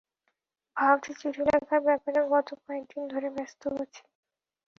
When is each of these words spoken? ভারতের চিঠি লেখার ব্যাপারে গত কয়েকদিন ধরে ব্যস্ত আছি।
ভারতের 0.77 1.15
চিঠি 1.19 1.41
লেখার 1.47 1.81
ব্যাপারে 1.87 2.19
গত 2.31 2.49
কয়েকদিন 2.61 3.03
ধরে 3.11 3.27
ব্যস্ত 3.35 3.61
আছি। 3.75 4.01